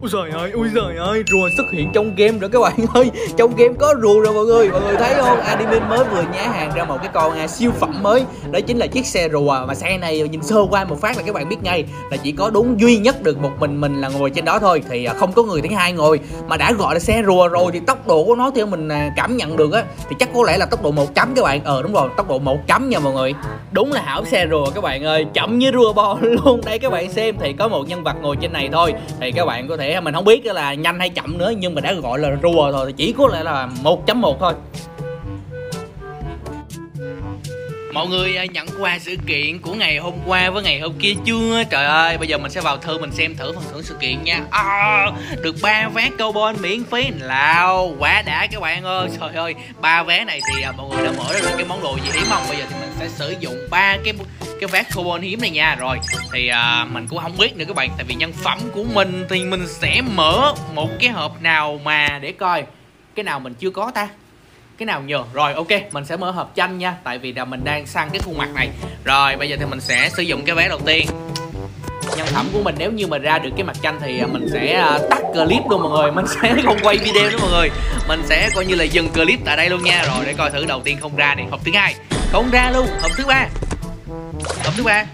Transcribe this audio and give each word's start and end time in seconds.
Ui 0.00 0.10
giời 0.10 0.30
ơi, 0.30 0.50
ôi 0.54 0.68
giời 0.74 0.96
ơi, 0.96 1.22
rùa 1.26 1.48
xuất 1.56 1.66
hiện 1.72 1.90
trong 1.92 2.14
game 2.16 2.38
rồi 2.38 2.50
các 2.50 2.60
bạn 2.60 2.76
ơi. 2.94 3.10
Trong 3.36 3.56
game 3.56 3.74
có 3.78 3.94
rùa 4.02 4.20
rồi 4.20 4.34
mọi 4.34 4.44
người. 4.44 4.68
Mọi 4.70 4.80
người 4.80 4.96
thấy 4.96 5.14
không, 5.14 5.40
Admin 5.40 5.88
mới 5.88 6.04
vừa 6.04 6.22
nhá 6.22 6.42
hàng 6.42 6.70
ra 6.74 6.84
một 6.84 6.96
cái 7.02 7.10
con 7.14 7.38
à, 7.38 7.46
siêu 7.46 7.70
phẩm 7.80 8.02
mới. 8.02 8.24
Đó 8.50 8.60
chính 8.60 8.78
là 8.78 8.86
chiếc 8.86 9.06
xe 9.06 9.28
rùa. 9.28 9.64
Mà 9.68 9.74
xe 9.74 9.98
này 9.98 10.28
nhìn 10.28 10.42
sơ 10.42 10.56
qua 10.70 10.84
một 10.84 11.00
phát 11.00 11.16
là 11.16 11.22
các 11.26 11.34
bạn 11.34 11.48
biết 11.48 11.56
ngay 11.62 11.84
Là 12.10 12.16
chỉ 12.16 12.32
có 12.32 12.50
đúng 12.50 12.80
duy 12.80 12.98
nhất 12.98 13.22
được 13.22 13.38
một 13.38 13.50
mình 13.60 13.80
mình 13.80 14.00
là 14.00 14.08
ngồi 14.08 14.30
trên 14.30 14.44
đó 14.44 14.58
thôi. 14.58 14.82
Thì 14.90 15.04
à, 15.04 15.14
không 15.14 15.32
có 15.32 15.42
người 15.42 15.62
thứ 15.62 15.74
hai 15.74 15.92
ngồi. 15.92 16.20
Mà 16.48 16.56
đã 16.56 16.72
gọi 16.72 16.94
là 16.94 17.00
xe 17.00 17.22
rùa 17.26 17.48
rồi 17.48 17.70
thì 17.72 17.80
tốc 17.80 18.06
độ 18.06 18.24
của 18.24 18.34
nó 18.36 18.50
theo 18.54 18.66
mình 18.66 18.88
à, 18.88 19.12
cảm 19.16 19.36
nhận 19.36 19.56
được 19.56 19.72
á 19.72 19.84
Thì 20.08 20.16
chắc 20.18 20.28
có 20.34 20.42
lẽ 20.46 20.58
là 20.58 20.66
tốc 20.66 20.82
độ 20.82 20.90
1 20.90 21.14
chấm 21.14 21.34
các 21.34 21.42
bạn. 21.42 21.60
Ờ 21.64 21.82
đúng 21.82 21.92
rồi, 21.92 22.08
tốc 22.16 22.28
độ 22.28 22.38
1 22.38 22.66
chấm 22.66 22.88
nha 22.88 22.98
mọi 22.98 23.12
người. 23.12 23.34
Đúng 23.72 23.92
là 23.92 24.02
hảo 24.02 24.24
xe 24.24 24.46
rùa 24.50 24.70
các 24.74 24.80
bạn 24.80 25.04
ơi. 25.04 25.26
Chậm 25.34 25.58
như 25.58 25.70
rùa 25.72 25.92
bò 25.92 26.18
luôn. 26.22 26.60
Đây 26.64 26.78
các 26.78 26.92
bạn 26.92 27.12
xem 27.12 27.36
thì 27.40 27.52
có 27.52 27.68
một 27.68 27.88
nhân 27.88 28.04
vật 28.04 28.16
ngồi 28.22 28.36
trên 28.40 28.52
này 28.52 28.68
thôi. 28.72 28.94
Thì 29.20 29.32
các 29.32 29.44
bạn 29.44 29.68
có 29.68 29.75
thể 29.76 30.00
mình 30.00 30.14
không 30.14 30.24
biết 30.24 30.46
là 30.46 30.74
nhanh 30.74 30.98
hay 30.98 31.08
chậm 31.08 31.38
nữa 31.38 31.52
nhưng 31.58 31.74
mà 31.74 31.80
đã 31.80 31.92
gọi 31.92 32.18
là 32.18 32.30
rùa 32.42 32.72
rồi 32.72 32.92
chỉ 32.92 33.14
có 33.18 33.28
lẽ 33.32 33.42
là 33.42 33.68
1.1 33.82 34.36
thôi 34.40 34.54
Mọi 37.96 38.06
người 38.06 38.36
à, 38.36 38.44
nhận 38.44 38.66
qua 38.80 38.98
sự 38.98 39.16
kiện 39.26 39.58
của 39.58 39.74
ngày 39.74 39.98
hôm 39.98 40.14
qua 40.26 40.50
với 40.50 40.62
ngày 40.62 40.80
hôm 40.80 40.92
kia 40.98 41.14
chưa? 41.24 41.62
Trời 41.70 41.84
ơi, 41.84 42.18
bây 42.18 42.28
giờ 42.28 42.38
mình 42.38 42.50
sẽ 42.50 42.60
vào 42.60 42.76
thư 42.76 42.98
mình 42.98 43.12
xem 43.12 43.36
thử 43.36 43.52
phần 43.52 43.64
thưởng 43.72 43.82
sự 43.82 43.94
kiện 44.00 44.24
nha 44.24 44.40
à, 44.50 45.06
Được 45.42 45.54
ba 45.62 45.88
vé 45.88 46.10
carbon 46.18 46.56
miễn 46.60 46.84
phí 46.84 47.10
Lào, 47.20 47.94
quá 47.98 48.22
đã 48.26 48.46
các 48.52 48.60
bạn 48.60 48.84
ơi 48.84 49.08
Trời 49.20 49.34
ơi, 49.34 49.54
ba 49.80 50.02
vé 50.02 50.24
này 50.24 50.40
thì 50.52 50.62
à, 50.62 50.72
mọi 50.72 50.88
người 50.88 51.04
đã 51.04 51.12
mở 51.18 51.32
ra 51.32 51.40
được 51.40 51.56
cái 51.56 51.64
món 51.68 51.82
đồ 51.82 51.96
gì 52.04 52.10
hiếm 52.14 52.24
không? 52.28 52.42
Bây 52.48 52.58
giờ 52.58 52.64
thì 52.70 52.76
mình 52.80 52.90
sẽ 52.98 53.08
sử 53.08 53.34
dụng 53.40 53.56
ba 53.70 53.96
cái 54.04 54.14
cái 54.60 54.68
vé 54.68 54.82
carbon 54.82 55.20
hiếm 55.20 55.40
này 55.40 55.50
nha. 55.50 55.74
Rồi, 55.74 55.98
thì 56.32 56.48
à, 56.48 56.86
mình 56.90 57.06
cũng 57.06 57.18
không 57.18 57.36
biết 57.38 57.56
nữa 57.56 57.64
các 57.68 57.76
bạn. 57.76 57.90
Tại 57.96 58.04
vì 58.08 58.14
nhân 58.14 58.32
phẩm 58.32 58.58
của 58.74 58.84
mình 58.94 59.26
thì 59.30 59.44
mình 59.44 59.66
sẽ 59.68 60.00
mở 60.14 60.54
một 60.74 60.90
cái 61.00 61.10
hộp 61.10 61.42
nào 61.42 61.80
mà 61.84 62.18
để 62.22 62.32
coi. 62.32 62.64
Cái 63.14 63.24
nào 63.24 63.40
mình 63.40 63.54
chưa 63.54 63.70
có 63.70 63.90
ta? 63.94 64.08
Cái 64.78 64.86
nào 64.86 65.02
nhờ? 65.02 65.22
Rồi 65.32 65.52
ok 65.54 65.92
mình 65.92 66.04
sẽ 66.04 66.16
mở 66.16 66.30
hộp 66.30 66.52
chanh 66.56 66.78
nha. 66.78 66.94
Tại 67.04 67.18
vì 67.18 67.32
là 67.32 67.44
mình 67.44 67.64
đang 67.64 67.86
săn 67.86 68.08
cái 68.12 68.20
khuôn 68.24 68.38
mặt 68.38 68.48
này. 68.54 68.68
Rồi 69.04 69.36
bây 69.36 69.48
giờ 69.48 69.56
thì 69.58 69.64
mình 69.66 69.80
sẽ 69.80 70.10
sử 70.16 70.22
dụng 70.22 70.44
cái 70.44 70.54
vé 70.54 70.68
đầu 70.68 70.78
tiên. 70.86 71.06
Nhân 72.16 72.26
phẩm 72.26 72.48
của 72.52 72.62
mình 72.62 72.74
nếu 72.78 72.92
như 72.92 73.06
mà 73.06 73.18
ra 73.18 73.38
được 73.38 73.50
cái 73.56 73.64
mặt 73.64 73.76
chanh 73.82 73.98
thì 74.00 74.20
à, 74.20 74.26
mình 74.26 74.46
sẽ 74.52 74.72
à, 74.72 74.98
tắt 75.10 75.18
clip 75.32 75.62
luôn 75.70 75.82
mọi 75.82 75.90
người. 75.90 76.12
Mình 76.12 76.26
sẽ 76.26 76.54
không 76.64 76.78
quay 76.82 76.98
video 76.98 77.30
nữa 77.30 77.38
mọi 77.40 77.50
người. 77.50 77.70
Mình 78.08 78.22
sẽ 78.26 78.48
coi 78.54 78.66
như 78.66 78.74
là 78.74 78.84
dừng 78.84 79.08
clip 79.08 79.40
tại 79.44 79.56
đây 79.56 79.70
luôn 79.70 79.84
nha. 79.84 80.02
Rồi 80.02 80.24
để 80.26 80.32
coi 80.32 80.50
thử 80.50 80.64
đầu 80.66 80.80
tiên 80.84 80.98
không 81.00 81.16
ra 81.16 81.34
này 81.34 81.46
hộp 81.50 81.60
thứ 81.64 81.72
hai. 81.74 81.94
Không 82.32 82.50
ra 82.50 82.70
luôn. 82.70 82.86
Hộp 83.02 83.10
thứ 83.16 83.24
ba 83.26 83.46
hộp 84.64 84.74
thứ 84.76 84.82
ba. 84.82 85.04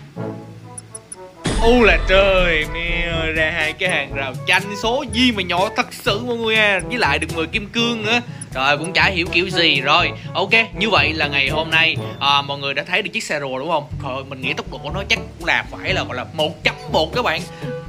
U 1.63 1.83
là 1.83 1.99
trời 2.09 2.65
mẹ 2.75 3.09
ơi 3.13 3.33
ra 3.33 3.53
hai 3.55 3.73
cái 3.73 3.91
hàng 3.91 4.15
rào 4.15 4.35
tranh 4.47 4.63
số 4.83 5.05
gì 5.13 5.33
mà 5.33 5.43
nhỏ 5.43 5.69
thật 5.77 5.87
sự 5.91 6.21
mọi 6.27 6.37
người 6.37 6.57
à. 6.57 6.81
Với 6.89 6.99
lại 6.99 7.19
được 7.19 7.37
10 7.37 7.47
kim 7.47 7.67
cương 7.67 8.03
nữa. 8.03 8.21
Rồi 8.55 8.79
cũng 8.79 8.93
chả 8.93 9.07
hiểu 9.07 9.27
kiểu 9.33 9.49
gì. 9.51 9.81
Rồi 9.81 10.13
ok 10.35 10.51
như 10.79 10.91
vậy 10.91 11.13
là 11.13 11.27
ngày 11.27 11.49
hôm 11.49 11.71
nay 11.71 11.97
à, 12.21 12.43
mọi 12.43 12.59
người 12.59 12.75
đã 12.75 12.85
thấy 12.89 13.03
được 13.03 13.11
chiếc 13.13 13.25
xe 13.25 13.41
rùa 13.41 13.59
đúng 13.59 13.71
không? 13.71 13.85
Rồi 14.03 14.25
mình 14.25 14.41
nghĩ 14.41 14.53
tốc 14.53 14.73
độ 14.73 14.79
của 14.79 14.91
nó 14.91 15.03
chắc 15.09 15.19
cũng 15.39 15.47
là 15.47 15.65
phải 15.71 15.95
là 15.95 16.05
gọi 16.05 16.17
là 16.17 16.25
một 16.33 16.65
chấm 16.65 16.75
một 16.93 17.15
các 17.15 17.25
bạn. 17.25 17.43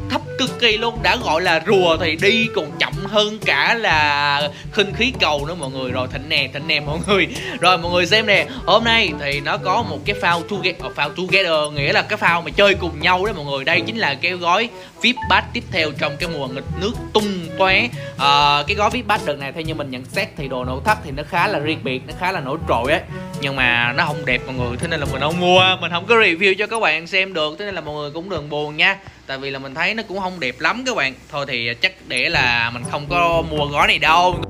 Thấp 0.10 0.22
cực 0.40 0.60
kỳ 0.60 0.78
luôn. 0.78 1.00
Đã 1.04 1.18
gọi 1.24 1.42
là 1.42 1.64
rùa 1.68 1.98
thì 1.98 2.16
đi 2.22 2.48
còn 2.56 2.72
chậm 2.80 2.94
hơn 3.14 3.40
cả 3.46 3.74
là 3.74 4.50
khinh 4.72 4.94
khí 4.94 5.14
cầu 5.20 5.46
nữa 5.46 5.56
mọi 5.56 5.70
người. 5.70 5.92
Rồi 5.92 6.08
thịnh 6.12 6.30
nè 6.30 6.50
thịnh 6.54 6.68
nè 6.68 6.80
mọi 6.80 7.00
người. 7.08 7.28
Rồi 7.60 7.78
mọi 7.78 7.92
người 7.92 8.06
xem 8.06 8.26
nè 8.26 8.48
hôm 8.66 8.84
nay 8.84 9.12
thì 9.20 9.40
nó 9.40 9.58
có 9.58 9.84
một 9.90 10.00
cái 10.06 10.16
phao 10.22 10.42
together 10.44 10.92
phao 10.96 11.10
together 11.10 11.74
nghĩa 11.74 11.94
là 11.94 12.02
cái 12.02 12.18
phao 12.18 12.42
mà 12.42 12.52
chơi 12.52 12.74
cùng 12.74 13.00
nhau 13.00 13.26
đó 13.26 13.34
mọi 13.36 13.46
người. 13.46 13.66
Đây 13.66 13.82
chính 13.82 13.98
là 13.98 14.14
cái 14.14 14.32
gói 14.32 14.70
vip 15.02 15.16
bát 15.30 15.46
tiếp 15.54 15.64
theo 15.72 15.92
trong 15.92 16.18
cái 16.18 16.30
mùa 16.30 16.48
nghịch 16.48 16.64
nước 16.82 16.94
tung 17.14 17.48
tóe. 17.58 17.90
À, 18.18 18.64
cái 18.68 18.76
gói 18.76 18.90
vip 18.90 19.08
bát 19.08 19.22
đợt 19.26 19.40
này 19.40 19.52
theo 19.52 19.62
như 19.62 19.76
mình 19.76 19.92
nhận 19.92 20.06
xét 20.06 20.28
thì 20.38 20.48
đồ 20.48 20.66
nội 20.66 20.82
thất 20.86 20.98
thì 21.04 21.12
nó 21.12 21.24
khá 21.30 21.48
là 21.48 21.60
riêng 21.60 21.80
biệt 21.84 22.02
nó 22.08 22.14
khá 22.20 22.32
là 22.32 22.40
nổi 22.40 22.58
trội 22.68 22.92
ấy 22.92 23.02
nhưng 23.44 23.56
mà 23.56 23.94
nó 23.98 24.06
không 24.06 24.26
đẹp 24.26 24.42
mọi 24.46 24.56
người, 24.56 24.78
thế 24.78 24.88
nên 24.88 25.00
là 25.00 25.06
mình 25.12 25.22
không 25.22 25.40
mua. 25.40 25.64
Mình 25.82 25.92
không 25.92 26.06
có 26.06 26.16
review 26.16 26.54
cho 26.58 26.68
các 26.68 26.80
bạn 26.80 27.08
xem 27.08 27.34
được, 27.34 27.56
thế 27.60 27.66
nên 27.66 27.76
là 27.76 27.82
mọi 27.82 27.96
người 27.96 28.12
cũng 28.12 28.30
đừng 28.30 28.50
buồn 28.50 28.78
nha. 28.78 28.98
Tại 29.28 29.38
vì 29.38 29.50
là 29.50 29.60
mình 29.60 29.76
thấy 29.76 29.94
nó 29.94 30.04
cũng 30.08 30.20
không 30.20 30.40
đẹp 30.40 30.56
lắm 30.60 30.84
các 30.86 30.96
bạn. 30.96 31.14
Thôi 31.32 31.46
thì 31.48 31.74
chắc 31.82 31.94
để 32.08 32.30
là 32.30 32.72
mình 32.74 32.84
không 32.92 33.06
có 33.10 33.44
mua 33.50 33.66
gói 33.66 33.88
này 33.88 34.00
đâu. 34.00 34.42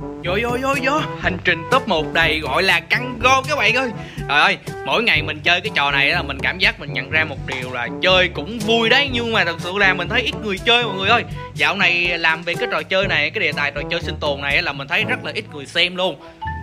Vô 0.00 0.38
vô 0.42 0.56
vô 0.62 0.74
vô. 0.82 1.00
Hành 1.20 1.38
trình 1.44 1.62
top 1.70 1.88
1 1.88 2.12
đầy 2.12 2.40
gọi 2.40 2.62
là 2.62 2.80
căng 2.80 3.18
go 3.20 3.42
các 3.48 3.58
bạn 3.58 3.74
ơi. 3.74 3.90
Trời 4.28 4.40
ơi, 4.40 4.58
Mỗi 4.86 5.02
ngày 5.02 5.22
mình 5.22 5.40
chơi 5.40 5.60
cái 5.60 5.70
trò 5.74 5.90
này 5.90 6.06
là 6.06 6.22
mình 6.22 6.38
cảm 6.42 6.58
giác 6.58 6.80
mình 6.80 6.92
nhận 6.92 7.10
ra 7.10 7.24
một 7.24 7.36
điều 7.46 7.72
là 7.72 7.88
Chơi 8.02 8.28
cũng 8.28 8.58
vui 8.58 8.88
đấy. 8.88 9.08
Nhưng 9.12 9.32
mà 9.32 9.44
thật 9.44 9.56
sự 9.58 9.72
là 9.76 9.94
mình 9.94 10.08
thấy 10.08 10.22
ít 10.22 10.34
người 10.44 10.58
chơi 10.58 10.84
mọi 10.84 10.94
người 10.96 11.08
ơi. 11.08 11.24
Dạo 11.54 11.76
này 11.76 12.18
làm 12.18 12.42
về 12.42 12.54
cái 12.54 12.68
trò 12.70 12.82
chơi 12.82 13.08
này, 13.08 13.30
Cái 13.30 13.40
đề 13.40 13.52
tài 13.52 13.70
trò 13.70 13.80
chơi 13.90 14.00
sinh 14.02 14.16
tồn 14.20 14.40
này 14.40 14.62
là 14.62 14.72
mình 14.72 14.88
thấy 14.88 15.04
rất 15.04 15.24
là 15.24 15.32
ít 15.34 15.44
người 15.52 15.66
xem 15.66 15.96
luôn 15.96 16.16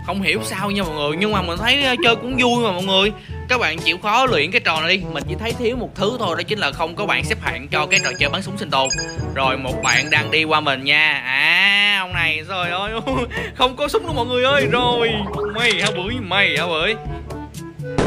không 0.05 0.21
hiểu 0.21 0.39
sao 0.43 0.71
nha 0.71 0.83
mọi 0.83 0.95
người 0.95 1.17
nhưng 1.19 1.31
mà 1.31 1.41
mình 1.41 1.57
thấy 1.57 1.83
ờ, 1.83 1.95
chơi 2.03 2.15
cũng 2.15 2.37
vui 2.39 2.63
mà 2.63 2.71
mọi 2.71 2.83
người. 2.83 3.11
Các 3.49 3.59
bạn 3.59 3.77
chịu 3.79 3.97
khó 3.97 4.25
luyện 4.25 4.51
cái 4.51 4.61
trò 4.65 4.81
này 4.81 4.97
đi. 4.97 5.03
Mình 5.13 5.23
chỉ 5.29 5.35
thấy 5.39 5.53
thiếu 5.59 5.75
một 5.75 5.89
thứ 5.95 6.15
thôi 6.19 6.35
đó 6.37 6.43
chính 6.43 6.59
là 6.59 6.71
không 6.71 6.95
có 6.95 7.05
bạn 7.05 7.23
xếp 7.25 7.37
hạng 7.41 7.67
cho 7.67 7.85
cái 7.85 7.99
trò 8.03 8.11
chơi 8.19 8.29
bắn 8.29 8.41
súng 8.41 8.57
sinh 8.57 8.69
tồn. 8.69 8.89
Rồi 9.35 9.57
một 9.57 9.83
bạn 9.83 10.09
đang 10.09 10.31
đi 10.31 10.43
qua 10.43 10.59
mình 10.59 10.83
nha. 10.83 11.21
À 11.25 11.97
ông 11.99 12.13
này 12.13 12.41
rồi 12.47 12.69
ơi 12.69 12.91
không 13.55 13.75
có 13.75 13.87
súng 13.87 14.03
đâu 14.03 14.13
mọi 14.13 14.25
người 14.25 14.43
ơi. 14.43 14.67
Rồi 14.71 15.11
mày 15.55 15.71
hả 15.81 15.87
bưởi 15.91 16.15
mày 16.21 16.57
hả 16.57 16.67
bưởi? 16.67 16.95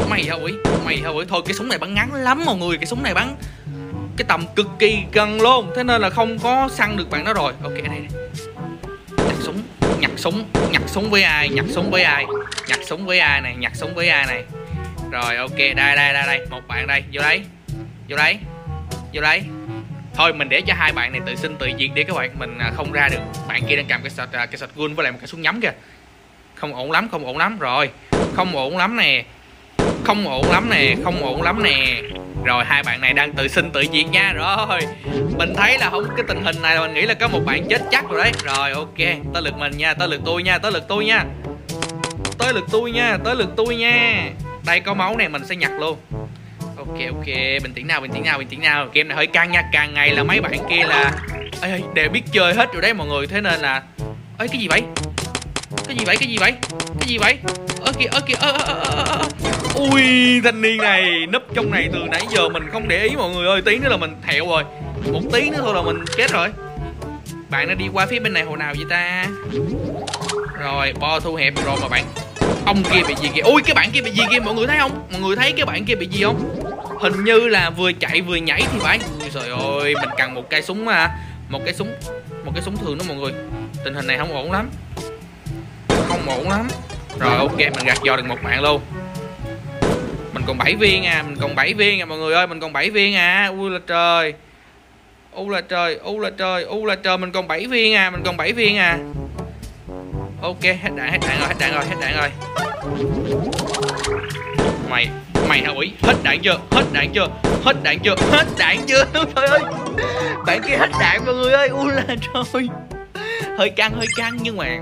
Mày 0.09 0.23
hả 0.23 0.37
bưởi 0.37 0.51
mày 0.85 0.97
hả 0.97 1.11
bưởi? 1.13 1.25
Thôi 1.25 1.41
cái 1.45 1.53
súng 1.53 1.69
này 1.69 1.77
bắn 1.77 1.93
ngắn 1.93 2.13
lắm 2.13 2.45
mọi 2.45 2.55
người 2.55 2.77
cái 2.77 2.85
súng 2.85 3.03
này 3.03 3.13
bắn 3.13 3.35
cái 4.17 4.25
tầm 4.27 4.45
cực 4.55 4.67
kỳ 4.79 4.97
gần 5.13 5.41
luôn. 5.41 5.71
Thế 5.75 5.83
nên 5.83 6.01
là 6.01 6.09
không 6.09 6.39
có 6.39 6.69
săn 6.71 6.97
được 6.97 7.09
bạn 7.09 7.25
đó 7.25 7.33
rồi. 7.33 7.53
Ok 7.63 7.73
đây, 7.73 7.81
đây 7.81 8.18
súng, 10.19 10.43
nhặt 10.71 10.81
súng 10.87 11.09
với 11.09 11.23
ai, 11.23 11.49
nhặt 11.49 11.65
súng 11.69 11.91
với 11.91 12.03
ai, 12.03 12.25
nhặt 12.67 12.79
súng 12.85 13.05
với 13.05 13.19
ai 13.19 13.41
này, 13.41 13.55
nhặt 13.57 13.71
súng 13.75 13.95
với 13.95 14.09
ai 14.09 14.25
này. 14.25 14.43
Rồi, 15.11 15.37
ok, 15.37 15.57
đây 15.57 15.73
đây 15.75 16.13
đây 16.13 16.23
đây, 16.27 16.45
một 16.49 16.61
bạn 16.67 16.87
đây, 16.87 17.03
vô 17.13 17.21
đấy 17.21 17.41
vô 18.09 18.17
đấy 18.17 18.37
vô 19.13 19.21
đấy 19.21 19.41
thôi, 20.15 20.33
mình 20.33 20.49
để 20.49 20.61
cho 20.61 20.73
hai 20.77 20.91
bạn 20.91 21.11
này 21.11 21.21
tự 21.25 21.35
sinh 21.35 21.55
tự 21.55 21.69
diệt 21.79 21.89
để 21.93 22.03
các 22.03 22.15
bạn, 22.15 22.29
mình 22.39 22.57
à, 22.57 22.71
không 22.75 22.91
ra 22.91 23.09
được. 23.11 23.19
Bạn 23.47 23.61
kia 23.67 23.75
đang 23.75 23.85
cầm 23.89 24.01
cái 24.03 24.09
sọt 24.09 24.31
à, 24.31 24.45
cái 24.45 24.57
sọt 24.57 24.69
gun 24.75 24.93
với 24.93 25.03
lại 25.03 25.11
một 25.11 25.17
cái 25.21 25.27
súng 25.27 25.41
nhắm 25.41 25.61
kìa. 25.61 25.71
Không 26.55 26.75
ổn 26.75 26.91
lắm, 26.91 27.07
không 27.11 27.25
ổn 27.25 27.37
lắm, 27.37 27.59
rồi. 27.59 27.89
Không 28.33 28.55
ổn 28.55 28.77
lắm 28.77 28.97
nè, 28.97 29.23
không 30.03 30.27
ổn 30.27 30.51
lắm 30.51 30.69
nè, 30.69 30.95
không 31.03 31.23
ổn 31.23 31.41
lắm 31.41 31.63
nè 31.63 32.01
rồi 32.43 32.63
hai 32.65 32.83
bạn 32.83 33.01
này 33.01 33.13
đang 33.13 33.33
tự 33.33 33.47
sinh 33.47 33.71
tự 33.71 33.85
diệt 33.93 34.05
nha. 34.11 34.33
Rồi 34.33 34.79
mình 35.37 35.53
thấy 35.57 35.77
là 35.77 35.89
không 35.89 36.03
cái 36.17 36.25
tình 36.27 36.43
hình 36.43 36.61
này 36.61 36.75
là 36.75 36.81
mình 36.81 36.93
nghĩ 36.93 37.01
là 37.01 37.13
có 37.13 37.27
một 37.27 37.39
bạn 37.45 37.67
chết 37.69 37.81
chắc 37.91 38.09
rồi 38.09 38.23
đấy. 38.23 38.31
Rồi 38.43 38.71
ok 38.71 38.97
tới 39.33 39.41
lượt 39.43 39.57
mình 39.57 39.77
nha 39.77 39.93
tới 39.93 40.07
lượt 40.07 40.21
tôi 40.25 40.43
nha 40.43 40.57
tới 40.57 40.71
lượt 40.71 40.83
tôi 40.87 41.05
nha. 41.05 41.23
Tới 42.37 42.53
lượt 42.53 42.65
tôi 42.71 42.91
nha 42.91 43.17
tới 43.23 43.35
lượt 43.35 43.49
tôi 43.57 43.75
nha. 43.75 44.29
Đây 44.65 44.79
có 44.79 44.93
máu 44.93 45.17
này 45.17 45.29
mình 45.29 45.45
sẽ 45.45 45.55
nhặt 45.55 45.71
luôn. 45.79 45.97
Ok 46.77 46.97
ok 47.11 47.25
bình 47.63 47.73
tĩnh 47.75 47.87
nào 47.87 48.01
bình 48.01 48.11
tĩnh 48.11 48.23
nào 48.23 48.37
bình 48.37 48.47
tĩnh 48.47 48.61
nào. 48.61 48.87
Game 48.93 49.07
này 49.07 49.15
hơi 49.15 49.27
căng 49.27 49.51
nha 49.51 49.63
càng 49.73 49.93
ngày 49.93 50.09
là 50.09 50.23
mấy 50.23 50.41
bạn 50.41 50.57
kia 50.69 50.83
là 50.87 51.11
ê, 51.61 51.81
đều 51.93 52.09
biết 52.09 52.21
chơi 52.31 52.53
hết 52.53 52.73
rồi 52.73 52.81
đấy 52.81 52.93
mọi 52.93 53.07
người. 53.07 53.27
Thế 53.27 53.41
nên 53.41 53.59
là 53.59 53.81
ấy 54.37 54.47
cái 54.47 54.57
gì 54.59 54.67
vậy? 54.67 54.81
Cái 55.87 55.95
gì 55.95 56.05
vậy? 56.05 56.17
Cái 56.19 56.27
gì 56.27 56.37
vậy? 56.37 56.53
Cái 56.99 57.09
gì 57.09 57.17
vậy? 57.17 57.37
Ơ, 57.81 57.91
kìa 57.99 58.05
ơ 58.05 58.19
kìa, 58.21 58.33
ơ 58.39 58.51
ơ 58.51 58.73
ơ 58.73 59.23
ui, 59.75 60.41
thanh 60.43 60.61
niên 60.61 60.77
này, 60.77 61.27
núp 61.33 61.43
trong 61.55 61.71
này 61.71 61.89
từ 61.93 61.99
nãy 62.11 62.21
giờ 62.29 62.49
mình 62.49 62.63
không 62.71 62.87
để 62.87 63.03
ý 63.03 63.15
mọi 63.15 63.29
người 63.29 63.47
ơi. 63.47 63.61
Tí 63.65 63.77
nữa 63.77 63.89
là 63.89 63.97
mình 63.97 64.15
thẹo 64.27 64.49
rồi. 64.49 64.63
Một 65.11 65.21
tí 65.31 65.49
nữa 65.49 65.57
thôi 65.61 65.73
là 65.75 65.81
mình 65.81 66.05
chết 66.17 66.31
rồi. 66.31 66.49
Bạn 67.49 67.67
đã 67.67 67.73
đi 67.73 67.85
qua 67.93 68.05
phía 68.05 68.19
bên 68.19 68.33
này 68.33 68.43
hồi 68.43 68.57
nào 68.57 68.73
vậy 68.77 68.85
ta? 68.89 69.25
Rồi, 70.59 70.93
bo 70.99 71.19
thu 71.19 71.35
hẹp 71.35 71.53
rồi 71.65 71.77
mà 71.81 71.87
bạn. 71.87 72.05
Ông 72.65 72.83
kia 72.83 73.01
bị 73.07 73.15
gì 73.21 73.29
kìa? 73.33 73.41
Ui, 73.41 73.61
cái 73.61 73.73
bạn 73.73 73.91
kia 73.91 74.01
bị 74.01 74.11
gì 74.11 74.23
kìa? 74.31 74.39
Mọi 74.39 74.53
người 74.53 74.67
thấy 74.67 74.77
không? 74.79 75.07
Mọi 75.11 75.21
người 75.21 75.35
thấy 75.35 75.51
cái 75.51 75.65
bạn 75.65 75.85
kia 75.85 75.95
bị 75.95 76.07
gì 76.07 76.23
không? 76.23 76.59
Hình 77.01 77.23
như 77.23 77.39
là 77.39 77.69
vừa 77.69 77.91
chạy 77.91 78.21
vừa 78.21 78.35
nhảy 78.35 78.61
thì 78.71 78.79
phải. 78.79 78.99
Trời 79.33 79.49
ơi, 79.49 79.93
mình 80.01 80.09
cần 80.17 80.33
một 80.33 80.49
cây 80.49 80.61
súng 80.61 80.85
mà. 80.85 81.09
Một 81.49 81.61
cái 81.65 81.73
súng, 81.73 81.95
một 82.45 82.51
cái 82.55 82.63
súng 82.63 82.77
thường 82.77 82.97
đó 82.97 83.05
mọi 83.07 83.17
người. 83.17 83.31
Tình 83.83 83.93
hình 83.93 84.07
này 84.07 84.17
không 84.17 84.33
ổn 84.33 84.51
lắm 84.51 84.69
không 86.09 86.25
muộn 86.25 86.49
lắm. 86.49 86.67
Rồi, 87.19 87.37
ok, 87.37 87.57
mình 87.57 87.85
gạt 87.85 87.97
giò 88.05 88.15
được 88.15 88.25
một 88.27 88.37
bạn 88.43 88.61
luôn. 88.61 88.81
Mình 90.33 90.43
còn 90.47 90.57
7 90.57 90.75
viên 90.75 91.05
à 91.05 91.23
mình 91.23 91.37
còn 91.41 91.55
7 91.55 91.73
viên 91.73 92.01
à 92.01 92.05
mọi 92.05 92.17
người 92.17 92.33
ơi, 92.33 92.47
mình 92.47 92.59
còn 92.59 92.73
7 92.73 92.89
viên 92.89 93.15
à. 93.15 93.51
Ui 93.57 93.69
là 93.69 93.79
trời. 93.87 94.33
U 95.31 95.49
là 95.49 95.61
trời 95.61 95.95
u 95.95 96.19
là 96.19 96.29
trời 96.37 96.63
u 96.63 96.85
là 96.85 96.95
trời, 96.95 97.17
mình 97.17 97.31
còn 97.31 97.47
7 97.47 97.67
viên 97.67 97.95
à 97.95 98.09
mình 98.09 98.21
còn 98.25 98.37
7 98.37 98.53
viên 98.53 98.77
à. 98.77 98.97
Ok, 100.41 100.63
hết 100.63 100.89
đạn 100.95 101.11
hết 101.11 101.17
đạn 101.27 101.39
rồi, 101.39 101.47
hết 101.47 101.55
đạn 101.59 101.73
rồi, 101.73 101.85
hết 101.85 101.95
đạn 102.01 102.13
rồi. 102.17 102.29
Mày 104.89 105.07
mày 105.47 105.61
hả 105.61 105.71
quỷ 105.71 105.91
hết 106.03 106.15
đạn 106.23 106.39
chưa? 106.41 106.57
Hết 106.71 106.83
đạn 106.93 107.09
chưa? 107.13 107.27
Hết 107.63 107.83
đạn 107.83 107.99
chưa? 107.99 108.15
Hết 108.31 108.45
đạn 108.57 108.77
chưa? 108.87 109.05
Trời 109.35 109.47
ơi. 109.47 109.59
Bạn 110.45 110.61
kia 110.67 110.77
hết 110.77 110.89
đạn, 110.99 111.25
mọi 111.25 111.35
người 111.35 111.53
ơi. 111.53 111.67
U 111.67 111.87
là 111.87 112.03
trời. 112.07 112.67
Hơi 113.57 113.69
căng 113.69 113.93
hơi 113.93 114.07
căng, 114.17 114.37
nhưng 114.41 114.57
mà 114.57 114.79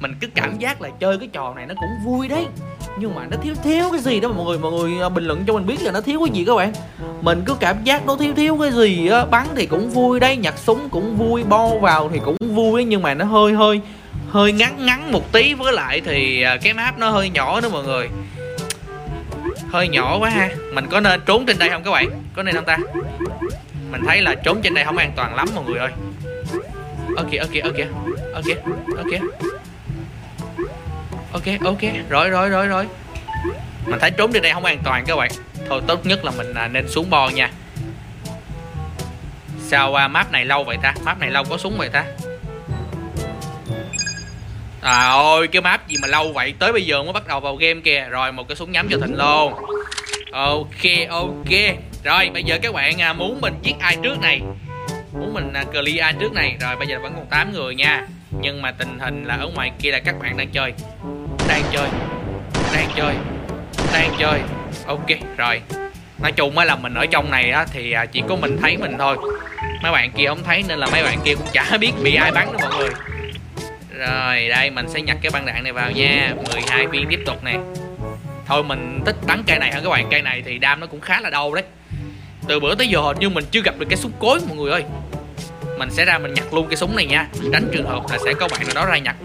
mình 0.00 0.14
cứ 0.20 0.26
cảm 0.34 0.58
giác 0.58 0.82
là 0.82 0.88
chơi 1.00 1.18
cái 1.18 1.28
trò 1.32 1.54
này 1.54 1.66
nó 1.66 1.74
cũng 1.74 2.04
vui 2.04 2.28
đấy. 2.28 2.46
Nhưng 2.98 3.14
mà 3.14 3.26
nó 3.30 3.36
thiếu 3.42 3.54
thiếu 3.64 3.84
cái 3.92 4.00
gì 4.00 4.20
đó 4.20 4.28
mọi 4.28 4.46
người 4.46 4.58
mọi 4.58 4.72
người 4.72 5.02
à, 5.02 5.08
bình 5.08 5.24
luận 5.24 5.44
cho 5.46 5.52
mình 5.52 5.66
biết 5.66 5.82
là 5.82 5.92
nó 5.92 6.00
thiếu 6.00 6.20
cái 6.26 6.34
gì 6.34 6.44
các 6.44 6.54
bạn. 6.56 6.72
Mình 7.20 7.42
cứ 7.46 7.54
cảm 7.60 7.84
giác 7.84 8.06
nó 8.06 8.16
thiếu 8.16 8.34
thiếu 8.34 8.58
cái 8.60 8.72
gì 8.72 9.08
á, 9.08 9.24
bắn 9.24 9.46
thì 9.56 9.66
cũng 9.66 9.90
vui 9.90 10.20
đấy, 10.20 10.36
nhặt 10.36 10.54
súng 10.58 10.88
cũng 10.88 11.16
vui, 11.16 11.44
bo 11.44 11.68
vào 11.80 12.10
thì 12.12 12.20
cũng 12.24 12.36
vui, 12.40 12.84
nhưng 12.84 13.02
mà 13.02 13.14
nó 13.14 13.24
hơi 13.24 13.52
hơi 13.52 13.80
hơi 14.30 14.52
ngắn 14.52 14.86
ngắn 14.86 15.12
một 15.12 15.32
tí. 15.32 15.54
Với 15.54 15.72
lại 15.72 16.00
thì 16.04 16.42
à, 16.42 16.56
cái 16.62 16.74
map 16.74 16.98
nó 16.98 17.10
hơi 17.10 17.30
nhỏ 17.30 17.60
nữa 17.60 17.68
mọi 17.72 17.84
người. 17.84 18.08
Hơi 19.70 19.88
nhỏ 19.88 20.18
quá 20.18 20.30
ha. 20.30 20.50
Mình 20.72 20.86
có 20.90 21.00
nên 21.00 21.20
trốn 21.26 21.46
trên 21.46 21.58
đây 21.58 21.68
không 21.68 21.82
các 21.82 21.90
bạn? 21.90 22.10
Có 22.36 22.42
nên 22.42 22.54
không 22.54 22.64
ta? 22.64 22.78
Mình 23.90 24.00
thấy 24.06 24.22
là 24.22 24.34
trốn 24.34 24.60
trên 24.62 24.74
đây 24.74 24.84
không 24.84 24.96
an 24.96 25.12
toàn 25.16 25.34
lắm 25.34 25.48
mọi 25.54 25.64
người 25.64 25.78
ơi. 25.78 25.90
Ok 27.16 27.30
ok 27.40 27.64
ok. 27.64 27.86
Ok 28.34 28.44
ok 28.96 29.22
ok 31.32 31.42
ok. 31.64 31.80
Rồi 32.08 32.30
rồi 32.30 32.48
rồi 32.48 32.66
rồi. 32.66 32.86
Mình 33.86 33.98
thấy 34.00 34.10
trốn 34.10 34.32
đi 34.32 34.40
đây 34.40 34.52
không 34.52 34.64
an 34.64 34.78
toàn 34.84 35.04
các 35.06 35.16
bạn. 35.16 35.30
Thôi 35.68 35.82
tốt 35.86 36.06
nhất 36.06 36.24
là 36.24 36.30
mình 36.36 36.54
à, 36.54 36.68
nên 36.68 36.88
xuống 36.88 37.10
bo 37.10 37.28
nha. 37.28 37.50
Sao 39.60 39.92
uh, 39.92 40.10
map 40.10 40.32
này 40.32 40.44
lâu 40.44 40.64
vậy 40.64 40.76
ta? 40.82 40.94
Map 41.04 41.18
này 41.18 41.30
lâu 41.30 41.44
có 41.44 41.58
súng 41.58 41.78
vậy 41.78 41.88
ta? 41.88 42.04
À 44.80 45.10
ôi 45.10 45.48
cái 45.48 45.62
map 45.62 45.88
gì 45.88 45.96
mà 46.02 46.08
lâu 46.08 46.32
vậy? 46.32 46.54
Tới 46.58 46.72
bây 46.72 46.86
giờ 46.86 47.02
mới 47.02 47.12
bắt 47.12 47.26
đầu 47.26 47.40
vào 47.40 47.56
game 47.56 47.80
kìa. 47.84 48.06
Rồi 48.10 48.32
một 48.32 48.48
cái 48.48 48.56
súng 48.56 48.72
nhắm 48.72 48.88
cho 48.90 48.98
Thịnh 48.98 49.16
luôn 49.16 49.54
Ok 50.32 51.08
ok. 51.10 51.52
Rồi 52.04 52.30
bây 52.34 52.44
giờ 52.44 52.58
các 52.62 52.74
bạn 52.74 53.00
à, 53.00 53.12
muốn 53.12 53.40
mình 53.40 53.54
giết 53.62 53.74
ai 53.80 53.96
trước 54.02 54.20
này? 54.20 54.40
Muốn 55.12 55.34
mình 55.34 55.52
à, 55.52 55.64
clear 55.72 55.98
ai 55.98 56.12
trước 56.20 56.32
này? 56.32 56.56
Rồi 56.60 56.76
bây 56.76 56.86
giờ 56.86 56.98
vẫn 57.02 57.12
còn 57.16 57.26
8 57.26 57.52
người 57.52 57.74
nha. 57.74 58.06
Nhưng 58.40 58.62
mà 58.62 58.72
tình 58.72 58.98
hình 58.98 59.24
là 59.24 59.34
ở 59.34 59.48
ngoài 59.54 59.72
kia 59.78 59.90
là 59.90 59.98
các 59.98 60.14
bạn 60.20 60.36
đang 60.36 60.48
chơi. 60.48 60.72
Đang 61.48 61.62
chơi. 61.72 61.88
Đang 62.74 62.88
chơi. 62.96 63.14
Đang 63.92 64.10
chơi. 64.18 64.40
Ok, 64.86 65.06
rồi. 65.36 65.60
Nói 66.18 66.32
chung 66.32 66.58
á 66.58 66.64
là 66.64 66.76
mình 66.76 66.94
ở 66.94 67.06
trong 67.06 67.30
này 67.30 67.50
á 67.50 67.66
Thì 67.72 67.92
à, 67.92 68.06
chỉ 68.06 68.22
có 68.28 68.36
mình 68.36 68.58
thấy 68.62 68.76
mình 68.76 68.98
thôi. 68.98 69.16
Mấy 69.82 69.92
bạn 69.92 70.10
kia 70.12 70.26
không 70.28 70.44
thấy 70.44 70.64
nên 70.68 70.78
là 70.78 70.86
mấy 70.86 71.02
bạn 71.02 71.18
kia 71.24 71.34
cũng 71.34 71.46
chả 71.52 71.76
biết 71.80 71.92
bị 72.02 72.14
ai 72.14 72.32
bắn 72.32 72.52
nữa 72.52 72.58
mọi 72.62 72.78
người. 72.78 72.90
Rồi, 73.98 74.48
đây, 74.48 74.70
mình 74.70 74.88
sẽ 74.88 75.00
nhặt 75.00 75.16
cái 75.22 75.30
băng 75.30 75.46
đạn 75.46 75.62
này 75.62 75.72
vào 75.72 75.90
nha. 75.90 76.34
12 76.52 76.86
viên 76.86 77.06
tiếp 77.08 77.20
tục 77.26 77.44
nè. 77.44 77.58
Thôi, 78.46 78.62
mình 78.62 79.00
thích 79.06 79.16
bắn 79.26 79.42
cây 79.46 79.58
này 79.58 79.72
hơn 79.72 79.84
các 79.84 79.90
bạn. 79.90 80.06
Cây 80.10 80.22
này 80.22 80.42
thì 80.46 80.58
đam 80.58 80.80
nó 80.80 80.86
cũng 80.86 81.00
khá 81.00 81.20
là 81.20 81.30
đau 81.30 81.54
đấy. 81.54 81.64
Từ 82.48 82.60
bữa 82.60 82.74
tới 82.74 82.88
giờ 82.88 83.00
hình 83.00 83.18
như 83.18 83.28
mình 83.28 83.44
chưa 83.50 83.60
gặp 83.64 83.74
được 83.78 83.86
cái 83.90 83.96
súng 83.96 84.12
cối, 84.18 84.40
mọi 84.48 84.56
người 84.56 84.70
ơi. 84.70 84.84
Mình 85.78 85.90
sẽ 85.90 86.04
ra 86.04 86.18
mình 86.18 86.34
nhặt 86.34 86.54
luôn 86.54 86.66
cái 86.68 86.76
súng 86.76 86.96
này 86.96 87.06
nha. 87.06 87.26
Tránh 87.52 87.68
trường 87.72 87.86
hợp 87.86 88.02
là 88.10 88.18
sẽ 88.24 88.34
có 88.34 88.48
bạn 88.48 88.60
nào 88.66 88.74
đó 88.74 88.90
ra 88.90 88.98
nhặt 88.98 89.16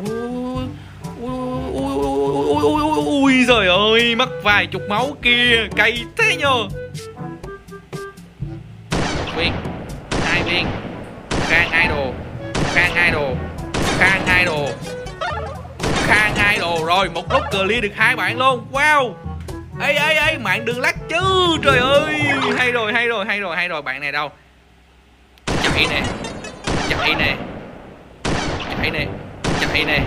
ui 2.63 2.81
ui 2.81 2.91
ui 2.95 3.05
ui, 3.05 3.45
trời 3.47 3.67
ơi 3.67 4.15
mất 4.15 4.29
vài 4.43 4.65
chục 4.65 4.81
máu 4.89 5.15
kia, 5.21 5.67
cay 5.75 6.05
thế 6.17 6.35
nhờ. 6.35 6.67
Viên 9.35 9.53
hai 10.25 10.43
viên. 10.43 10.65
Khang 11.29 11.69
hai 11.69 11.87
đồ, 11.87 12.13
khang 12.73 12.95
hai 12.95 13.11
đồ, 13.11 13.35
khang 13.99 14.27
hai 14.27 14.45
đồ. 14.45 14.69
Khang 16.07 16.35
hai 16.35 16.57
đồ 16.59 16.85
rồi, 16.85 17.09
một 17.09 17.33
lúc 17.33 17.43
clear 17.51 17.83
được 17.83 17.91
hai 17.95 18.15
bạn 18.15 18.37
luôn. 18.37 18.67
Wow. 18.71 19.13
Ê 19.81 19.93
ê 19.93 20.13
ê, 20.13 20.37
mạng 20.37 20.65
đừng 20.65 20.81
lắc 20.81 20.95
chứ, 21.09 21.57
trời 21.63 21.77
ơi. 21.77 22.13
Hay 22.57 22.71
rồi 22.71 22.93
hay 22.93 23.07
rồi 23.07 23.25
hay 23.25 23.39
rồi 23.39 23.55
hay 23.55 23.67
rồi, 23.67 23.81
bạn 23.81 24.01
này 24.01 24.11
đâu? 24.11 24.31
Chạy 25.63 25.85
nè 25.89 26.01
chạy 26.89 27.15
nè 27.19 27.35
chạy 28.81 28.91
nè 28.91 29.05
chạy 29.61 29.85
nè 29.85 29.99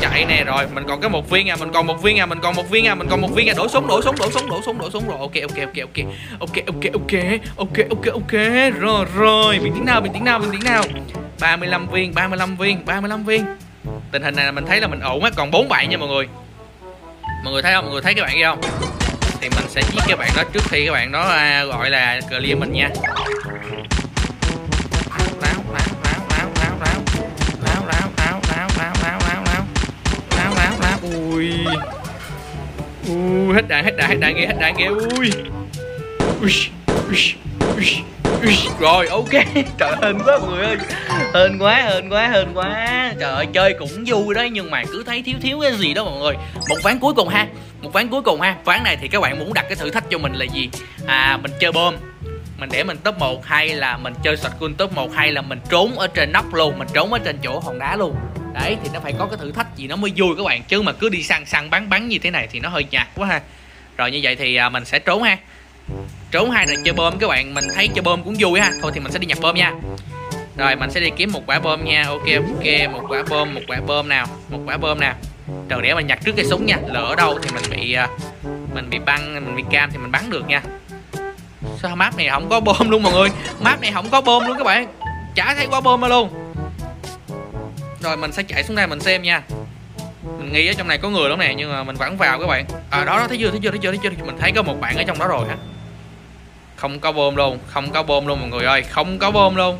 chạy 0.00 0.24
nè 0.24 0.44
rồi 0.44 0.66
mình 0.74 0.84
còn 0.88 1.00
cái 1.00 1.10
một 1.10 1.30
viên 1.30 1.48
à 1.48 1.56
mình 1.56 1.72
còn 1.72 1.86
một 1.86 2.02
viên 2.02 2.18
à 2.18 2.26
mình 2.26 2.38
còn 2.42 2.56
một 2.56 2.70
viên 2.70 2.86
à 2.86 2.94
mình 2.94 3.08
còn 3.10 3.20
một 3.20 3.28
viên 3.34 3.48
à. 3.48 3.54
Đổ 3.56 3.68
súng 3.68 3.86
đổ 3.86 4.02
súng 4.02 4.16
đổ 4.18 4.30
súng 4.30 4.50
đổ 4.50 4.60
súng 4.62 4.78
đổ 4.78 4.90
súng 4.90 5.08
rồi. 5.08 5.18
Ok 5.18 5.32
ok 5.42 5.66
ok 5.66 5.76
ok. 5.76 6.06
Ok 6.40 6.66
ok 6.66 6.92
ok 6.92 7.12
ok 7.56 7.88
ok 7.90 8.12
ok. 8.12 8.32
Rồi 8.80 9.06
rồi. 9.14 9.58
Bình 9.58 9.72
tĩnh 9.74 9.84
nào 9.84 10.00
bình 10.00 10.12
tĩnh 10.12 10.24
nào 10.24 10.38
bình 10.38 10.50
tĩnh 10.52 10.64
nào. 10.64 10.82
35 11.40 11.88
viên 11.88 12.14
35 12.14 12.56
viên 12.56 12.84
35 12.84 13.24
viên. 13.24 13.44
Tình 14.12 14.22
hình 14.22 14.36
này 14.36 14.44
là 14.44 14.52
mình 14.52 14.66
thấy 14.66 14.80
là 14.80 14.86
mình 14.86 15.00
ổn 15.00 15.24
á 15.24 15.30
còn 15.36 15.50
bốn 15.50 15.68
bạn 15.68 15.90
nha 15.90 15.96
mọi 15.96 16.08
người. 16.08 16.28
Mọi 17.44 17.52
người 17.52 17.62
thấy 17.62 17.72
không? 17.74 17.84
Mọi 17.84 17.92
người 17.92 18.02
thấy 18.02 18.14
các 18.14 18.22
bạn 18.22 18.34
kia 18.34 18.44
không? 18.44 18.60
Thì 19.40 19.48
mình 19.48 19.64
sẽ 19.68 19.82
giết 19.92 20.02
các 20.08 20.18
bạn 20.18 20.30
đó 20.36 20.42
trước 20.52 20.62
khi 20.70 20.86
các 20.86 20.92
bạn 20.92 21.12
đó 21.12 21.22
à, 21.22 21.64
gọi 21.64 21.90
là 21.90 22.20
clear 22.28 22.58
mình 22.58 22.72
nha. 22.72 22.90
Hết 33.56 33.68
đạn 33.68 33.84
hết 33.84 33.96
đạn 33.96 34.08
hết 34.10 34.16
đạn 34.20 34.34
nghe, 34.36 34.46
hết 34.46 34.54
đạn 34.60 34.76
nghe. 34.76 34.86
Ui. 34.86 35.30
Ui 36.40 36.52
ui 37.08 37.34
ui 38.42 38.56
rồi, 38.80 39.06
ok. 39.06 39.30
Trời, 39.78 39.92
hên 40.02 40.18
quá, 40.18 40.38
mọi 40.38 40.50
người 40.50 40.64
ơi. 40.64 40.76
Hên 41.34 41.58
quá 41.58 41.74
hên 41.74 42.08
quá 42.08 42.28
hên 42.28 42.54
quá. 42.54 43.12
Trời 43.20 43.32
ơi, 43.32 43.46
chơi 43.52 43.74
cũng 43.78 44.04
vui 44.06 44.34
đấy 44.34 44.50
nhưng 44.50 44.70
mà 44.70 44.82
cứ 44.92 45.02
thấy 45.06 45.22
thiếu 45.22 45.36
thiếu 45.42 45.58
cái 45.62 45.72
gì 45.72 45.94
đó 45.94 46.04
mọi 46.04 46.18
người. 46.18 46.34
Một 46.68 46.76
ván 46.82 46.98
cuối 46.98 47.14
cùng 47.14 47.28
ha, 47.28 47.46
một 47.82 47.92
ván 47.92 48.08
cuối 48.08 48.22
cùng 48.22 48.40
ha. 48.40 48.56
Ván 48.64 48.84
này 48.84 48.96
thì 49.00 49.08
các 49.08 49.20
bạn 49.20 49.38
muốn 49.38 49.54
đặt 49.54 49.64
cái 49.68 49.76
thử 49.76 49.90
thách 49.90 50.04
cho 50.10 50.18
mình 50.18 50.32
là 50.34 50.44
gì? 50.44 50.68
À 51.06 51.38
mình 51.42 51.52
chơi 51.60 51.72
bom 51.72 51.94
mình 52.58 52.68
để 52.72 52.84
mình 52.84 52.96
top 52.96 53.18
1 53.18 53.46
hay 53.46 53.68
là 53.68 53.96
mình 53.96 54.14
chơi 54.22 54.36
sạch 54.36 54.52
quân 54.60 54.74
top 54.74 54.92
1 54.92 55.12
hay 55.14 55.32
là 55.32 55.42
mình 55.42 55.60
trốn 55.70 55.98
ở 55.98 56.06
trên 56.06 56.32
nóc 56.32 56.54
luôn, 56.54 56.78
mình 56.78 56.88
trốn 56.94 57.12
ở 57.12 57.18
trên 57.18 57.38
chỗ 57.42 57.58
hòn 57.58 57.78
đá 57.78 57.96
luôn. 57.96 58.16
Đấy, 58.54 58.76
thì 58.82 58.90
nó 58.94 59.00
phải 59.00 59.14
có 59.18 59.26
cái 59.26 59.38
thử 59.38 59.52
thách 59.52 59.76
gì 59.76 59.86
nó 59.86 59.96
mới 59.96 60.12
vui 60.16 60.36
các 60.36 60.42
bạn, 60.44 60.62
chứ 60.62 60.82
mà 60.82 60.92
cứ 60.92 61.08
đi 61.08 61.22
săn 61.22 61.46
săn 61.46 61.70
bắn 61.70 61.88
bắn 61.88 62.08
như 62.08 62.18
thế 62.18 62.30
này 62.30 62.48
thì 62.50 62.60
nó 62.60 62.68
hơi 62.68 62.84
nhạt 62.90 63.08
quá 63.14 63.26
ha. 63.26 63.40
Rồi 63.96 64.10
như 64.10 64.20
vậy 64.22 64.36
thì 64.36 64.56
à, 64.56 64.68
mình 64.68 64.84
sẽ 64.84 64.98
trốn 64.98 65.22
ha. 65.22 65.36
Trốn 66.30 66.50
hai 66.50 66.66
là 66.66 66.74
chơi 66.84 66.94
bom 66.94 67.18
các 67.18 67.28
bạn, 67.28 67.54
mình 67.54 67.64
thấy 67.74 67.88
chơi 67.88 68.02
bom 68.02 68.22
cũng 68.22 68.34
vui 68.38 68.60
ha. 68.60 68.72
Thôi 68.82 68.92
thì 68.94 69.00
mình 69.00 69.12
sẽ 69.12 69.18
đi 69.18 69.26
nhặt 69.26 69.38
bom 69.40 69.54
nha. 69.54 69.72
Rồi, 70.56 70.76
mình 70.76 70.90
sẽ 70.90 71.00
đi 71.00 71.10
kiếm 71.16 71.32
một 71.32 71.42
quả 71.46 71.58
bom 71.58 71.84
nha. 71.84 72.04
Ok 72.08 72.26
ok, 72.36 72.92
một 72.92 73.02
quả 73.08 73.22
bom 73.30 73.54
một 73.54 73.60
quả 73.68 73.80
bom 73.86 74.08
nào, 74.08 74.26
một 74.48 74.60
quả 74.66 74.76
bom 74.76 75.00
nào. 75.00 75.14
Trời, 75.68 75.80
để 75.82 75.94
mình 75.94 76.06
nhặt 76.06 76.18
trước 76.24 76.32
cái 76.36 76.44
súng 76.44 76.66
nha. 76.66 76.76
Lỡ 76.92 77.14
đâu 77.16 77.38
thì 77.42 77.50
mình 77.54 77.64
bị 77.70 77.92
à, 77.92 78.08
mình 78.74 78.90
bị 78.90 78.98
băng, 78.98 79.34
mình 79.34 79.56
bị 79.56 79.64
cam 79.70 79.90
thì 79.90 79.98
mình 79.98 80.12
bắn 80.12 80.30
được 80.30 80.48
nha 80.48 80.62
sao 81.82 81.96
map 81.96 82.16
này 82.16 82.28
không 82.28 82.48
có 82.48 82.60
bom 82.60 82.90
luôn 82.90 83.02
mọi 83.02 83.12
người? 83.12 83.28
Map 83.60 83.80
này 83.80 83.92
không 83.92 84.10
có 84.10 84.20
bom 84.20 84.46
luôn 84.46 84.58
các 84.58 84.64
bạn. 84.64 84.92
Chả 85.34 85.54
thấy 85.54 85.66
quả 85.66 85.80
bom 85.80 86.02
luôn. 86.02 86.52
Rồi 88.00 88.16
mình 88.16 88.32
sẽ 88.32 88.42
chạy 88.42 88.62
xuống 88.62 88.76
đây 88.76 88.86
mình 88.86 89.00
xem 89.00 89.22
nha. 89.22 89.42
Mình 90.38 90.52
nghĩ 90.52 90.68
ở 90.68 90.72
trong 90.72 90.88
này 90.88 90.98
có 90.98 91.08
người 91.10 91.30
lắm 91.30 91.38
nè 91.38 91.54
nhưng 91.56 91.72
mà 91.72 91.84
mình 91.84 91.96
vẫn 91.96 92.16
vào 92.16 92.40
các 92.40 92.46
bạn. 92.46 92.64
À 92.90 93.04
đó, 93.04 93.18
đó 93.18 93.28
thấy 93.28 93.38
chưa 93.38 93.50
thấy 93.50 93.60
chưa 93.62 93.70
thấy 93.70 93.78
chưa 93.82 93.90
thấy 93.90 93.98
chưa 94.04 94.24
mình 94.24 94.38
thấy 94.40 94.52
có 94.52 94.62
một 94.62 94.80
bạn 94.80 94.96
ở 94.96 95.02
trong 95.02 95.18
đó 95.18 95.26
rồi 95.28 95.48
hả 95.48 95.56
không 96.76 97.00
có 97.00 97.12
bom 97.12 97.36
luôn 97.36 97.58
không 97.66 97.90
có 97.90 98.02
bom 98.02 98.26
luôn 98.26 98.40
mọi 98.40 98.48
người 98.48 98.64
ơi. 98.64 98.82
Không 98.82 99.18
có 99.18 99.30
bom 99.30 99.56
luôn. 99.56 99.78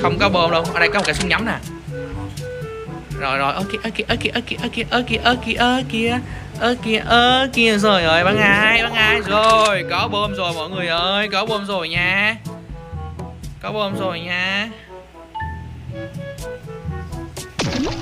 Không 0.00 0.18
có 0.18 0.28
bom 0.28 0.50
luôn. 0.50 0.64
Ở 0.74 0.80
đây 0.80 0.88
có 0.88 0.98
một 0.98 1.04
cái 1.06 1.14
súng 1.14 1.28
nhắm 1.28 1.46
nè. 1.46 1.56
Rồi 3.20 3.38
rồi 3.38 3.52
ơ 3.52 3.64
kìa 3.72 3.78
ơ 3.82 3.90
kìa 3.94 4.04
ơ 4.08 4.16
kìa 4.20 4.30
ơ 4.30 4.40
kìa 4.46 4.56
ơ 4.62 4.68
kìa 4.72 4.84
ơ 4.90 5.02
kìa 5.06 5.16
ơ 5.16 5.36
kìa 5.44 5.54
ơ 5.54 5.82
kìa 5.90 6.18
ơ, 6.62 6.74
kìa 6.82 7.02
ơ, 7.06 7.48
kìa 7.52 7.78
rồi 7.78 8.02
rồi 8.02 8.24
băng 8.24 8.36
ai 8.36 8.82
băng 8.82 8.94
ai 8.94 9.20
rồi, 9.20 9.84
có 9.90 10.08
bom 10.12 10.34
rồi 10.34 10.52
mọi 10.54 10.70
người 10.70 10.86
ơi, 10.86 11.28
có 11.32 11.46
bom 11.46 11.66
rồi 11.66 11.88
nha. 11.88 12.36
Có 13.62 13.72
bom 13.72 13.98
rồi 13.98 14.20
nha. 14.20 14.68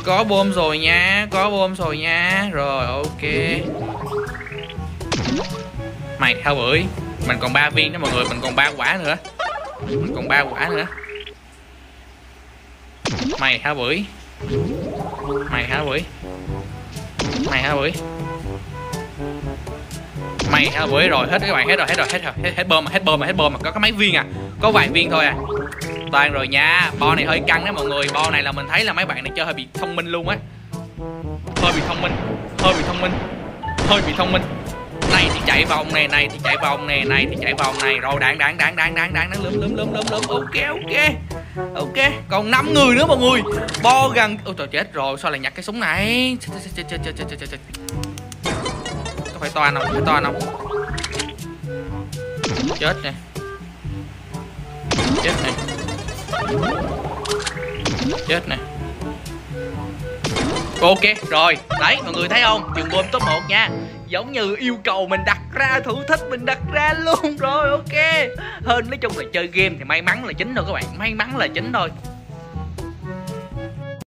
Có 0.05 0.25
bom 0.25 0.53
rồi 0.53 0.79
nha, 0.79 1.27
có 1.31 1.51
bom 1.51 1.75
rồi 1.75 1.99
nha. 1.99 2.49
Rồi, 2.53 2.87
ok. 2.87 3.23
Mày 6.19 6.35
thao 6.45 6.55
bưởi 6.55 6.85
mình 7.29 7.37
còn 7.41 7.53
ba 7.53 7.71
viên 7.71 7.93
đó 7.93 7.99
mọi 7.99 8.13
người, 8.13 8.25
mình 8.25 8.41
còn 8.43 8.57
ba 8.57 8.71
quả 8.77 8.99
nữa. 9.05 9.17
Mình 9.87 10.13
còn 10.15 10.29
ba 10.29 10.45
quả 10.51 10.69
nữa. 10.69 10.87
Mày 13.41 13.59
thao 13.59 13.75
bưởi 13.75 14.05
mày 15.51 15.67
thao 15.71 15.85
bưởi 15.85 16.05
mày 17.51 17.63
hả 17.63 17.75
bưởi? 17.75 17.93
Mày 20.53 20.71
hả 20.71 20.87
bưởi? 20.87 21.09
Rồi 21.09 21.27
hết 21.31 21.39
các 21.47 21.53
bạn 21.53 21.69
hết 21.69 21.77
rồi 21.77 21.87
hết 21.89 21.95
rồi 21.97 22.07
hết 22.13 22.23
rồi. 22.25 22.33
Hết, 22.43 22.53
hết 22.57 22.69
bơm 22.69 22.85
mà 22.85 22.91
hết 22.91 23.05
bơm 23.05 23.21
mà 23.21 23.27
hết 23.27 23.37
bơm 23.37 23.53
mà. 23.53 23.59
Có 23.65 23.71
cái 23.71 23.81
mấy 23.81 23.93
viên 23.93 24.15
à. 24.15 24.25
Có 24.61 24.71
vài 24.71 24.89
viên 24.89 25.11
thôi 25.11 25.25
à. 25.25 25.35
Toàn 26.13 26.33
rồi 26.33 26.49
nha. 26.49 26.91
Bo 26.99 27.15
này 27.15 27.25
hơi 27.25 27.41
căng 27.47 27.65
đấy 27.65 27.73
mọi 27.73 27.87
người. 27.87 28.07
Bo 28.15 28.31
này 28.31 28.43
là 28.43 28.53
mình 28.53 28.67
thấy 28.71 28.85
là 28.85 28.93
mấy 28.93 29.07
bạn 29.07 29.25
này 29.25 29.33
chơi 29.37 29.45
hơi 29.45 29.55
bị 29.55 29.67
thông 29.75 29.97
minh 29.97 30.07
luôn 30.07 30.29
á. 30.29 30.37
Hơi 31.57 31.73
bị 31.73 31.81
thông 31.89 32.03
minh. 32.03 32.13
Hơi 32.59 32.75
bị 32.75 32.83
thông 32.87 33.01
minh. 33.01 33.13
Hơi 33.89 34.03
bị 34.07 34.13
thông 34.17 34.33
minh. 34.33 34.43
Này 35.13 35.29
thì 35.35 35.41
chạy 35.47 35.65
vòng 35.65 35.93
này 35.93 36.09
này 36.09 36.29
thì 36.33 36.39
chạy 36.45 36.57
vòng 36.63 36.87
này 36.87 37.05
này 37.05 37.27
thì 37.31 37.37
chạy 37.41 37.55
vòng 37.55 37.75
này. 37.83 37.95
Rồi 37.95 38.15
đạn 38.21 38.39
đạn 38.39 38.57
đạn 38.57 38.77
đạn 38.77 38.95
đạn 38.95 39.15
đạn 39.15 39.31
đạn 39.31 39.43
lướm 39.43 39.61
lướm 39.61 39.77
lướm 39.77 39.93
lướm 39.95 40.05
lướm. 40.11 40.23
Ok 40.29 40.69
ok 40.69 41.13
ok, 41.75 41.97
còn 42.29 42.51
5 42.51 42.75
người 42.75 42.95
nữa 42.95 43.07
mọi 43.07 43.19
người. 43.19 43.43
Bo 43.83 44.09
gần 44.09 44.39
ôi, 44.45 44.55
trời, 44.59 44.67
chết 44.67 44.93
rồi, 44.93 45.17
sao 45.23 45.31
lại 45.31 45.41
nhặt 45.41 45.53
cái 45.55 45.63
súng 45.63 45.81
này? 45.81 46.37
Chết 46.41 46.49
chết 46.77 46.85
chết 46.89 47.13
chết 47.29 47.39
chết 47.51 47.59
có 49.33 49.39
phải 49.41 49.51
toàn 49.55 49.75
không 49.75 49.93
phải 49.93 50.03
toàn 50.07 50.25
không 50.25 50.39
chết 52.79 52.97
nè. 53.03 53.13
Chết 55.23 55.35
nè. 55.45 55.53
Chết 58.29 58.49
nè. 58.49 58.57
Ok, 60.81 61.01
rồi. 61.31 61.57
Đấy, 61.81 61.97
mọi 62.05 62.13
người 62.13 62.29
thấy 62.29 62.43
không? 62.43 62.73
Trường 62.77 62.89
bom 62.93 63.05
top 63.13 63.23
1 63.23 63.41
nha. 63.49 63.69
Giống 64.07 64.33
như 64.33 64.57
yêu 64.57 64.77
cầu 64.85 65.07
mình 65.09 65.21
đặt 65.27 65.39
ra 65.61 65.81
thử 65.85 65.95
thách 66.09 66.21
mình 66.31 66.45
đặt 66.45 66.59
ra 66.73 66.95
luôn. 66.99 67.37
Rồi, 67.37 67.71
ok. 67.71 67.95
Hơn 68.65 68.91
nói 68.91 68.99
chung 69.01 69.19
là 69.19 69.25
chơi 69.33 69.47
game 69.47 69.75
thì 69.79 69.85
may 69.85 70.03
mắn 70.03 70.25
là 70.25 70.33
chính 70.33 70.55
thôi 70.55 70.65
các 70.67 70.73
bạn. 70.73 70.85
May 70.99 71.15
mắn 71.15 71.37
là 71.37 71.49
chính 71.49 71.73
thôi. 71.73 71.89